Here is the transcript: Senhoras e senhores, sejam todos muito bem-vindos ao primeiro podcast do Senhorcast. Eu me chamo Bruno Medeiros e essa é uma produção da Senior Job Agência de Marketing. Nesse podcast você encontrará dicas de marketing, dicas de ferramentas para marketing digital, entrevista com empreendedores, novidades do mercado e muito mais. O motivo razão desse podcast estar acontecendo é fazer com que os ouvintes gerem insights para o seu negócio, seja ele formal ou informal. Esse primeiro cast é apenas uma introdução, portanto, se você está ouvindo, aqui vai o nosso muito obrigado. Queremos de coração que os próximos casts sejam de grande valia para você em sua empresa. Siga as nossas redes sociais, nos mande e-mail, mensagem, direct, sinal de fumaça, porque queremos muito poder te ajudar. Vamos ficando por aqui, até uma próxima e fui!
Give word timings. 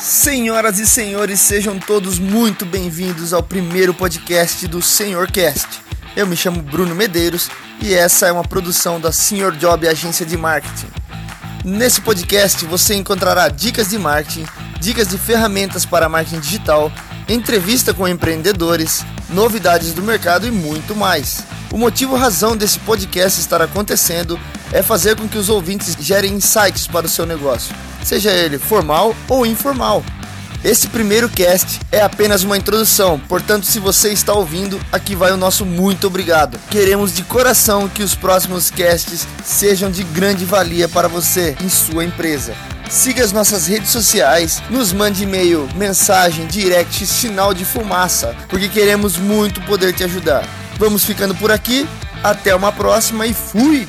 Senhoras 0.00 0.78
e 0.78 0.86
senhores, 0.86 1.40
sejam 1.40 1.78
todos 1.78 2.18
muito 2.18 2.64
bem-vindos 2.64 3.32
ao 3.32 3.42
primeiro 3.42 3.92
podcast 3.92 4.66
do 4.68 4.80
Senhorcast. 4.80 5.80
Eu 6.14 6.26
me 6.26 6.36
chamo 6.36 6.62
Bruno 6.62 6.94
Medeiros 6.94 7.50
e 7.80 7.94
essa 7.94 8.26
é 8.26 8.32
uma 8.32 8.44
produção 8.44 9.00
da 9.00 9.10
Senior 9.10 9.52
Job 9.52 9.88
Agência 9.88 10.24
de 10.24 10.36
Marketing. 10.36 10.88
Nesse 11.64 12.00
podcast 12.00 12.64
você 12.66 12.94
encontrará 12.94 13.48
dicas 13.48 13.90
de 13.90 13.98
marketing, 13.98 14.46
dicas 14.80 15.08
de 15.08 15.18
ferramentas 15.18 15.84
para 15.84 16.08
marketing 16.08 16.40
digital, 16.40 16.92
entrevista 17.34 17.94
com 17.94 18.06
empreendedores, 18.06 19.04
novidades 19.30 19.94
do 19.94 20.02
mercado 20.02 20.46
e 20.46 20.50
muito 20.50 20.94
mais. 20.94 21.42
O 21.72 21.78
motivo 21.78 22.16
razão 22.16 22.56
desse 22.56 22.78
podcast 22.80 23.40
estar 23.40 23.62
acontecendo 23.62 24.38
é 24.72 24.82
fazer 24.82 25.16
com 25.16 25.26
que 25.26 25.38
os 25.38 25.48
ouvintes 25.48 25.96
gerem 25.98 26.34
insights 26.34 26.86
para 26.86 27.06
o 27.06 27.08
seu 27.08 27.24
negócio, 27.24 27.74
seja 28.04 28.30
ele 28.30 28.58
formal 28.58 29.14
ou 29.28 29.46
informal. 29.46 30.04
Esse 30.64 30.86
primeiro 30.86 31.28
cast 31.28 31.80
é 31.90 32.00
apenas 32.02 32.44
uma 32.44 32.56
introdução, 32.56 33.18
portanto, 33.18 33.66
se 33.66 33.80
você 33.80 34.12
está 34.12 34.32
ouvindo, 34.32 34.80
aqui 34.92 35.16
vai 35.16 35.32
o 35.32 35.36
nosso 35.36 35.66
muito 35.66 36.06
obrigado. 36.06 36.56
Queremos 36.70 37.12
de 37.12 37.24
coração 37.24 37.88
que 37.88 38.02
os 38.02 38.14
próximos 38.14 38.70
casts 38.70 39.26
sejam 39.44 39.90
de 39.90 40.04
grande 40.04 40.44
valia 40.44 40.88
para 40.88 41.08
você 41.08 41.56
em 41.60 41.68
sua 41.68 42.04
empresa. 42.04 42.54
Siga 42.92 43.24
as 43.24 43.32
nossas 43.32 43.66
redes 43.66 43.88
sociais, 43.88 44.62
nos 44.68 44.92
mande 44.92 45.22
e-mail, 45.22 45.66
mensagem, 45.74 46.46
direct, 46.46 47.06
sinal 47.06 47.54
de 47.54 47.64
fumaça, 47.64 48.36
porque 48.50 48.68
queremos 48.68 49.16
muito 49.16 49.62
poder 49.62 49.94
te 49.94 50.04
ajudar. 50.04 50.46
Vamos 50.78 51.02
ficando 51.02 51.34
por 51.34 51.50
aqui, 51.50 51.88
até 52.22 52.54
uma 52.54 52.70
próxima 52.70 53.26
e 53.26 53.32
fui! 53.32 53.88